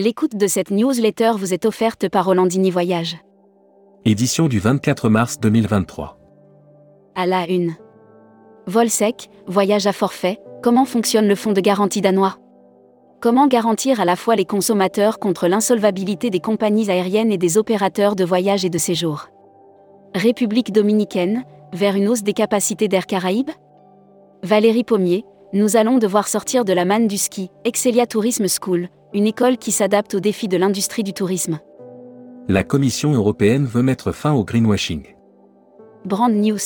L'écoute 0.00 0.36
de 0.36 0.46
cette 0.46 0.70
newsletter 0.70 1.32
vous 1.36 1.52
est 1.52 1.66
offerte 1.66 2.08
par 2.08 2.26
Rolandini 2.26 2.70
Voyage. 2.70 3.16
Édition 4.04 4.46
du 4.46 4.60
24 4.60 5.08
mars 5.08 5.40
2023. 5.40 6.16
À 7.16 7.26
la 7.26 7.48
une. 7.48 7.74
Vol 8.68 8.90
sec, 8.90 9.28
voyage 9.48 9.88
à 9.88 9.92
forfait, 9.92 10.38
comment 10.62 10.84
fonctionne 10.84 11.26
le 11.26 11.34
fonds 11.34 11.50
de 11.50 11.60
garantie 11.60 12.00
danois? 12.00 12.36
Comment 13.20 13.48
garantir 13.48 14.00
à 14.00 14.04
la 14.04 14.14
fois 14.14 14.36
les 14.36 14.44
consommateurs 14.44 15.18
contre 15.18 15.48
l'insolvabilité 15.48 16.30
des 16.30 16.38
compagnies 16.38 16.92
aériennes 16.92 17.32
et 17.32 17.36
des 17.36 17.58
opérateurs 17.58 18.14
de 18.14 18.24
voyage 18.24 18.64
et 18.64 18.70
de 18.70 18.78
séjour? 18.78 19.26
République 20.14 20.70
dominicaine, 20.70 21.42
vers 21.72 21.96
une 21.96 22.06
hausse 22.06 22.22
des 22.22 22.34
capacités 22.34 22.86
d'Air 22.86 23.08
Caraïbes? 23.08 23.50
Valérie 24.44 24.84
Pommier, 24.84 25.24
nous 25.52 25.76
allons 25.76 25.98
devoir 25.98 26.28
sortir 26.28 26.64
de 26.64 26.72
la 26.72 26.84
manne 26.84 27.08
du 27.08 27.18
ski, 27.18 27.50
Excelia 27.64 28.06
Tourism 28.06 28.46
School, 28.46 28.88
une 29.14 29.26
école 29.26 29.56
qui 29.56 29.72
s'adapte 29.72 30.14
aux 30.14 30.20
défis 30.20 30.48
de 30.48 30.56
l'industrie 30.56 31.02
du 31.02 31.12
tourisme. 31.12 31.58
La 32.48 32.64
Commission 32.64 33.12
européenne 33.12 33.66
veut 33.66 33.82
mettre 33.82 34.12
fin 34.12 34.32
au 34.32 34.44
greenwashing. 34.44 35.02
Brand 36.04 36.32
News. 36.32 36.58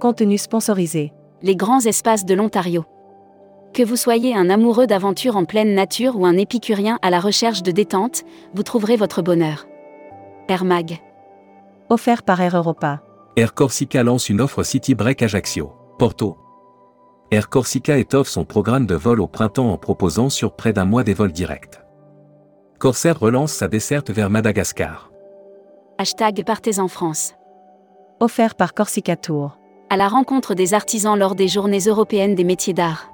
Contenu 0.00 0.38
sponsorisé. 0.38 1.12
Les 1.42 1.56
grands 1.56 1.80
espaces 1.80 2.24
de 2.24 2.34
l'Ontario. 2.34 2.84
Que 3.72 3.82
vous 3.82 3.96
soyez 3.96 4.34
un 4.34 4.50
amoureux 4.50 4.86
d'aventure 4.86 5.36
en 5.36 5.44
pleine 5.44 5.74
nature 5.74 6.18
ou 6.18 6.26
un 6.26 6.36
épicurien 6.36 6.98
à 7.02 7.10
la 7.10 7.20
recherche 7.20 7.62
de 7.62 7.70
détente, 7.70 8.22
vous 8.54 8.62
trouverez 8.62 8.96
votre 8.96 9.22
bonheur. 9.22 9.66
Air 10.48 10.64
Mag. 10.64 10.98
Offert 11.88 12.22
par 12.22 12.40
Air 12.40 12.56
Europa. 12.56 13.02
Air 13.36 13.54
Corsica 13.54 14.02
lance 14.02 14.28
une 14.28 14.40
offre 14.40 14.62
City 14.62 14.94
Break 14.94 15.22
Ajaccio, 15.22 15.72
Porto. 15.98 16.36
Air 17.32 17.48
Corsica 17.48 17.96
étoffe 17.96 18.26
son 18.26 18.44
programme 18.44 18.86
de 18.86 18.96
vol 18.96 19.20
au 19.20 19.28
printemps 19.28 19.72
en 19.72 19.78
proposant 19.78 20.30
sur 20.30 20.56
près 20.56 20.72
d'un 20.72 20.84
mois 20.84 21.04
des 21.04 21.14
vols 21.14 21.30
directs. 21.30 21.80
Corsair 22.80 23.20
relance 23.20 23.52
sa 23.52 23.68
desserte 23.68 24.10
vers 24.10 24.30
Madagascar. 24.30 25.12
Hashtag 25.98 26.42
Partez 26.44 26.80
en 26.80 26.88
France. 26.88 27.34
Offert 28.18 28.56
par 28.56 28.74
Corsica 28.74 29.14
Tour. 29.14 29.58
À 29.90 29.96
la 29.96 30.08
rencontre 30.08 30.54
des 30.54 30.74
artisans 30.74 31.16
lors 31.16 31.36
des 31.36 31.46
Journées 31.46 31.86
européennes 31.86 32.34
des 32.34 32.42
métiers 32.42 32.74
d'art. 32.74 33.12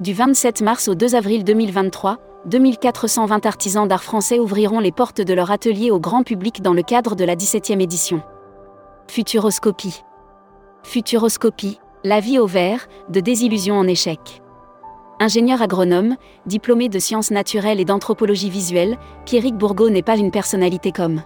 Du 0.00 0.14
27 0.14 0.62
mars 0.62 0.88
au 0.88 0.94
2 0.94 1.14
avril 1.14 1.44
2023, 1.44 2.16
2420 2.46 3.44
artisans 3.44 3.86
d'art 3.86 4.02
français 4.02 4.38
ouvriront 4.38 4.80
les 4.80 4.92
portes 4.92 5.20
de 5.20 5.34
leur 5.34 5.50
atelier 5.50 5.90
au 5.90 6.00
grand 6.00 6.22
public 6.22 6.62
dans 6.62 6.72
le 6.72 6.82
cadre 6.82 7.14
de 7.14 7.24
la 7.24 7.36
17e 7.36 7.82
édition. 7.82 8.22
Futuroscopie. 9.08 10.02
Futuroscopie, 10.84 11.80
la 12.06 12.20
vie 12.20 12.38
au 12.38 12.46
vert, 12.46 12.86
de 13.08 13.18
désillusion 13.18 13.74
en 13.76 13.86
échec. 13.88 14.40
Ingénieur 15.18 15.60
agronome, 15.60 16.14
diplômé 16.46 16.88
de 16.88 17.00
sciences 17.00 17.32
naturelles 17.32 17.80
et 17.80 17.84
d'anthropologie 17.84 18.48
visuelle, 18.48 18.96
Pierrick 19.24 19.56
Bourgault 19.56 19.90
n'est 19.90 20.02
pas 20.02 20.16
une 20.16 20.30
personnalité 20.30 20.92
comme. 20.92 21.22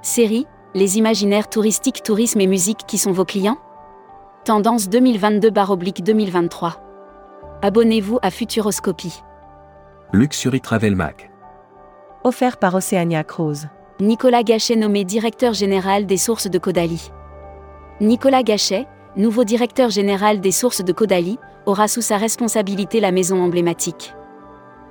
Série, 0.00 0.46
les 0.74 0.98
imaginaires 0.98 1.50
touristiques, 1.50 2.04
tourisme 2.04 2.40
et 2.40 2.46
musique 2.46 2.86
qui 2.86 2.96
sont 2.96 3.10
vos 3.10 3.24
clients? 3.24 3.58
Tendance 4.44 4.88
2022-2023. 4.88 6.74
Abonnez-vous 7.62 8.20
à 8.22 8.30
Futuroscopie. 8.30 9.20
Luxury 10.12 10.60
Travel 10.60 10.94
Mag. 10.94 11.28
Offert 12.22 12.58
par 12.58 12.76
Oceania 12.76 13.24
Cruise. 13.24 13.68
Nicolas 13.98 14.44
Gachet 14.44 14.76
nommé 14.76 15.02
directeur 15.04 15.54
général 15.54 16.06
des 16.06 16.18
sources 16.18 16.48
de 16.48 16.58
Caudalie. 16.58 17.10
Nicolas 18.00 18.44
Gachet, 18.44 18.86
nouveau 19.18 19.44
directeur 19.44 19.90
général 19.90 20.40
des 20.40 20.52
sources 20.52 20.82
de 20.82 20.92
Caudalie, 20.92 21.38
aura 21.66 21.88
sous 21.88 22.00
sa 22.00 22.16
responsabilité 22.16 23.00
la 23.00 23.12
maison 23.12 23.42
emblématique. 23.42 24.14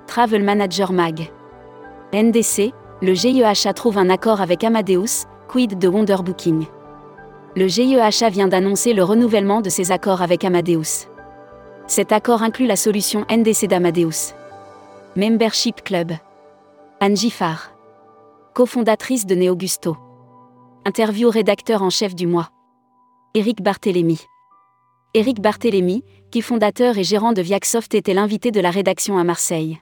Travel 0.05 0.43
Manager 0.43 0.91
Mag. 0.91 1.31
NDC, 2.13 2.73
le 3.01 3.13
GIEHA 3.13 3.73
trouve 3.73 3.97
un 3.97 4.09
accord 4.09 4.41
avec 4.41 4.63
Amadeus, 4.63 5.25
quid 5.47 5.77
de 5.77 5.87
Wonder 5.87 6.17
Booking. 6.23 6.65
Le 7.55 7.67
GIEHA 7.67 8.29
vient 8.29 8.47
d'annoncer 8.47 8.93
le 8.93 9.03
renouvellement 9.03 9.61
de 9.61 9.69
ses 9.69 9.91
accords 9.91 10.21
avec 10.21 10.43
Amadeus. 10.43 11.07
Cet 11.87 12.11
accord 12.11 12.43
inclut 12.43 12.67
la 12.67 12.75
solution 12.75 13.25
NDC 13.31 13.67
d'Amadeus. 13.67 14.33
Membership 15.15 15.83
Club. 15.83 16.11
Angie 17.01 17.31
Farr. 17.31 17.71
Cofondatrice 18.53 19.25
de 19.25 19.35
Neogusto. 19.35 19.97
Interview 20.85 21.29
rédacteur 21.29 21.81
en 21.81 21.89
chef 21.89 22.13
du 22.13 22.27
mois. 22.27 22.49
Éric 23.37 23.61
Barthélémy. 23.61 24.19
Éric 25.13 25.41
Barthélémy, 25.41 26.03
qui 26.31 26.41
fondateur 26.41 26.97
et 26.97 27.03
gérant 27.03 27.33
de 27.33 27.41
Viacsoft 27.43 27.93
était 27.93 28.15
l'invité 28.15 28.49
de 28.49 28.59
la 28.59 28.71
rédaction 28.71 29.19
à 29.19 29.23
Marseille. 29.23 29.77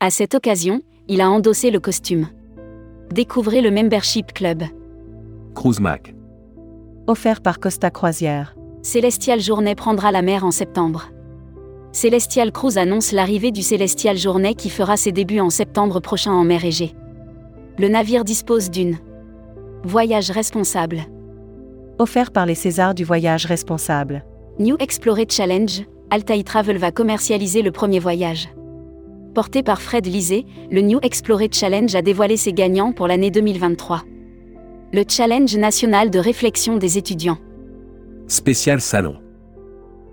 À 0.00 0.08
cette 0.08 0.34
occasion, 0.34 0.80
il 1.06 1.20
a 1.20 1.30
endossé 1.30 1.70
le 1.70 1.80
costume. 1.80 2.28
Découvrez 3.10 3.60
le 3.60 3.70
Membership 3.70 4.32
Club. 4.32 4.62
Cruise 5.54 5.80
Mag. 5.80 6.14
Offert 7.06 7.42
par 7.42 7.60
Costa 7.60 7.90
Croisière. 7.90 8.56
Célestial 8.80 9.38
Journée 9.38 9.74
prendra 9.74 10.10
la 10.10 10.22
mer 10.22 10.42
en 10.42 10.50
septembre. 10.50 11.10
Celestial 11.92 12.52
Cruise 12.52 12.78
annonce 12.78 13.12
l'arrivée 13.12 13.52
du 13.52 13.60
Celestial 13.60 14.16
Journée 14.16 14.54
qui 14.54 14.70
fera 14.70 14.96
ses 14.96 15.12
débuts 15.12 15.40
en 15.40 15.50
septembre 15.50 16.00
prochain 16.00 16.32
en 16.32 16.44
mer 16.44 16.64
Égée. 16.64 16.94
Le 17.76 17.88
navire 17.88 18.24
dispose 18.24 18.70
d'une 18.70 18.96
voyage 19.84 20.30
responsable. 20.30 21.04
Offert 22.02 22.32
par 22.32 22.46
les 22.46 22.56
Césars 22.56 22.94
du 22.94 23.04
voyage 23.04 23.46
responsable. 23.46 24.24
New 24.58 24.74
Explorer 24.80 25.26
Challenge, 25.28 25.82
Altaï 26.10 26.42
Travel 26.42 26.76
va 26.76 26.90
commercialiser 26.90 27.62
le 27.62 27.70
premier 27.70 28.00
voyage. 28.00 28.48
Porté 29.36 29.62
par 29.62 29.80
Fred 29.80 30.04
Lisée, 30.04 30.44
le 30.72 30.80
New 30.80 30.98
Explorer 31.02 31.48
Challenge 31.52 31.94
a 31.94 32.02
dévoilé 32.02 32.36
ses 32.36 32.52
gagnants 32.52 32.90
pour 32.90 33.06
l'année 33.06 33.30
2023. 33.30 34.02
Le 34.92 35.04
Challenge 35.06 35.56
national 35.56 36.10
de 36.10 36.18
réflexion 36.18 36.76
des 36.76 36.98
étudiants. 36.98 37.38
Spécial 38.26 38.80
salon. 38.80 39.18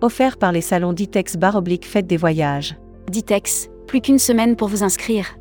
Offert 0.02 0.38
par 0.38 0.52
les 0.52 0.62
salons 0.62 0.94
Ditex 0.94 1.38
Bar 1.38 1.56
Oblique 1.56 1.88
Fête 1.88 2.06
des 2.06 2.18
Voyages. 2.18 2.76
Ditex, 3.10 3.68
plus 3.88 4.02
qu'une 4.02 4.20
semaine 4.20 4.56
pour 4.56 4.68
vous 4.68 4.84
inscrire. 4.84 5.39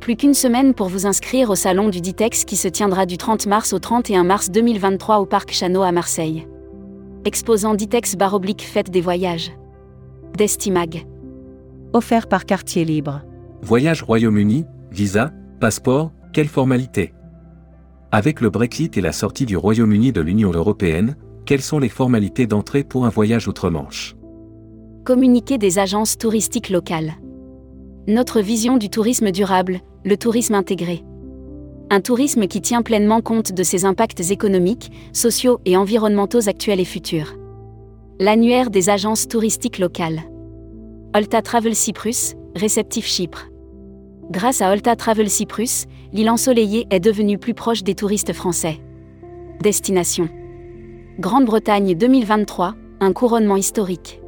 Plus 0.00 0.16
qu'une 0.16 0.34
semaine 0.34 0.74
pour 0.74 0.88
vous 0.88 1.06
inscrire 1.06 1.50
au 1.50 1.54
salon 1.54 1.88
du 1.88 2.00
Ditex 2.00 2.44
qui 2.44 2.56
se 2.56 2.68
tiendra 2.68 3.04
du 3.04 3.18
30 3.18 3.46
mars 3.46 3.72
au 3.72 3.78
31 3.78 4.24
mars 4.24 4.50
2023 4.50 5.18
au 5.18 5.26
Parc 5.26 5.52
Chano 5.52 5.82
à 5.82 5.92
Marseille. 5.92 6.46
Exposant 7.24 7.74
Ditex 7.74 8.16
Bar 8.16 8.34
Oblique 8.34 8.62
Fête 8.62 8.90
des 8.90 9.00
Voyages. 9.00 9.52
Destimag. 10.36 11.06
Offert 11.92 12.28
par 12.28 12.46
Quartier 12.46 12.84
Libre. 12.84 13.22
Voyage 13.60 14.02
Royaume-Uni, 14.02 14.64
visa, 14.90 15.32
passeport, 15.60 16.12
quelle 16.32 16.48
formalité? 16.48 17.12
Avec 18.12 18.40
le 18.40 18.50
Brexit 18.50 18.96
et 18.96 19.00
la 19.00 19.12
sortie 19.12 19.46
du 19.46 19.56
Royaume-Uni 19.56 20.12
de 20.12 20.20
l'Union 20.20 20.52
européenne, 20.52 21.16
quelles 21.44 21.60
sont 21.60 21.78
les 21.78 21.88
formalités 21.88 22.46
d'entrée 22.46 22.84
pour 22.84 23.04
un 23.04 23.10
voyage 23.10 23.48
outre-Manche? 23.48 24.16
Communiquer 25.04 25.58
des 25.58 25.78
agences 25.78 26.16
touristiques 26.16 26.70
locales. 26.70 27.14
Notre 28.06 28.40
vision 28.40 28.78
du 28.78 28.88
tourisme 28.88 29.30
durable, 29.30 29.80
le 30.04 30.16
tourisme 30.16 30.54
intégré. 30.54 31.04
Un 31.90 32.00
tourisme 32.00 32.46
qui 32.46 32.60
tient 32.60 32.82
pleinement 32.82 33.20
compte 33.20 33.52
de 33.52 33.62
ses 33.62 33.84
impacts 33.84 34.30
économiques, 34.30 34.90
sociaux 35.12 35.60
et 35.64 35.76
environnementaux 35.76 36.48
actuels 36.48 36.80
et 36.80 36.84
futurs. 36.84 37.34
L'annuaire 38.20 38.70
des 38.70 38.90
agences 38.90 39.26
touristiques 39.26 39.78
locales. 39.78 40.22
Olta 41.14 41.40
Travel 41.40 41.74
Cyprus, 41.74 42.34
réceptif 42.54 43.06
Chypre. 43.06 43.48
Grâce 44.30 44.60
à 44.60 44.70
Olta 44.70 44.96
Travel 44.96 45.30
Cyprus, 45.30 45.86
l'île 46.12 46.30
ensoleillée 46.30 46.86
est 46.90 47.00
devenue 47.00 47.38
plus 47.38 47.54
proche 47.54 47.82
des 47.82 47.94
touristes 47.94 48.34
français. 48.34 48.78
Destination. 49.62 50.28
Grande-Bretagne 51.18 51.94
2023, 51.94 52.74
un 53.00 53.12
couronnement 53.12 53.56
historique. 53.56 54.20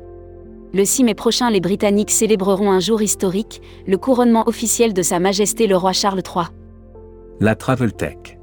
Le 0.72 0.84
6 0.84 1.02
mai 1.02 1.14
prochain, 1.14 1.50
les 1.50 1.60
Britanniques 1.60 2.12
célébreront 2.12 2.70
un 2.70 2.78
jour 2.78 3.02
historique, 3.02 3.60
le 3.88 3.98
couronnement 3.98 4.44
officiel 4.46 4.92
de 4.92 5.02
Sa 5.02 5.18
Majesté 5.18 5.66
le 5.66 5.76
roi 5.76 5.92
Charles 5.92 6.22
III. 6.24 6.46
La 7.40 7.56
Travel 7.56 7.92
Tech. 7.92 8.38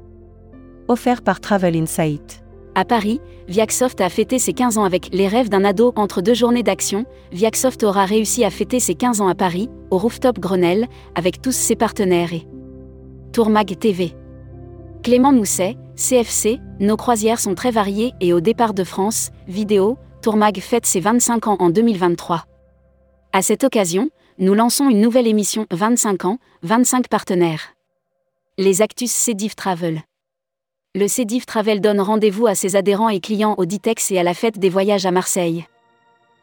Offert 0.88 1.22
par 1.22 1.40
Travel 1.40 1.74
Insight. 1.74 2.42
À 2.74 2.84
Paris, 2.84 3.22
Viacsoft 3.48 4.02
a 4.02 4.10
fêté 4.10 4.38
ses 4.38 4.52
15 4.52 4.76
ans 4.76 4.84
avec 4.84 5.08
Les 5.10 5.26
rêves 5.26 5.48
d'un 5.48 5.64
ado 5.64 5.94
entre 5.96 6.20
deux 6.20 6.34
journées 6.34 6.62
d'action. 6.62 7.06
Viacsoft 7.32 7.82
aura 7.82 8.04
réussi 8.04 8.44
à 8.44 8.50
fêter 8.50 8.78
ses 8.78 8.94
15 8.94 9.22
ans 9.22 9.28
à 9.28 9.34
Paris, 9.34 9.70
au 9.90 9.96
rooftop 9.96 10.38
Grenelle, 10.38 10.86
avec 11.14 11.40
tous 11.40 11.54
ses 11.54 11.76
partenaires 11.76 12.34
et 12.34 12.46
Tourmag 13.32 13.78
TV. 13.78 14.14
Clément 15.02 15.32
Mousset, 15.32 15.78
CFC, 15.96 16.60
nos 16.78 16.98
croisières 16.98 17.40
sont 17.40 17.54
très 17.54 17.70
variées 17.70 18.12
et 18.20 18.34
au 18.34 18.40
départ 18.40 18.74
de 18.74 18.84
France, 18.84 19.30
vidéo, 19.46 19.96
Tourmag 20.20 20.58
fête 20.58 20.84
ses 20.84 20.98
25 20.98 21.46
ans 21.46 21.56
en 21.60 21.70
2023. 21.70 22.44
À 23.32 23.40
cette 23.40 23.62
occasion, 23.62 24.10
nous 24.38 24.52
lançons 24.52 24.88
une 24.88 25.00
nouvelle 25.00 25.28
émission 25.28 25.66
25 25.70 26.24
ans, 26.24 26.38
25 26.62 27.06
partenaires. 27.06 27.74
Les 28.58 28.82
Actus 28.82 29.12
Cédiv 29.12 29.54
Travel. 29.54 30.02
Le 30.96 31.06
Cédiv 31.06 31.46
Travel 31.46 31.80
donne 31.80 32.00
rendez-vous 32.00 32.48
à 32.48 32.56
ses 32.56 32.74
adhérents 32.74 33.10
et 33.10 33.20
clients 33.20 33.54
au 33.58 33.64
Ditex 33.64 34.10
et 34.10 34.18
à 34.18 34.24
la 34.24 34.34
fête 34.34 34.58
des 34.58 34.70
voyages 34.70 35.06
à 35.06 35.12
Marseille. 35.12 35.66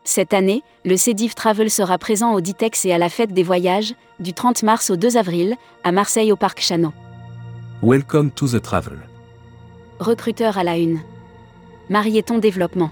Cette 0.05 0.33
année, 0.33 0.61
le 0.85 0.95
Cediv 0.95 1.33
Travel 1.33 1.69
sera 1.69 1.97
présent 1.97 2.33
au 2.33 2.39
Ditex 2.39 2.85
et 2.85 2.93
à 2.93 2.97
la 2.97 3.09
fête 3.09 3.33
des 3.33 3.43
voyages, 3.43 3.93
du 4.19 4.31
30 4.31 4.63
mars 4.63 4.89
au 4.89 4.95
2 4.95 5.17
avril, 5.17 5.57
à 5.83 5.91
Marseille 5.91 6.31
au 6.31 6.37
Parc 6.37 6.61
Chano. 6.61 6.93
Welcome 7.83 8.31
to 8.31 8.47
the 8.47 8.61
travel. 8.61 8.99
Recruteur 9.99 10.57
à 10.57 10.63
la 10.63 10.77
une. 10.77 11.01
Marieton 11.89 12.37
Développement. 12.37 12.91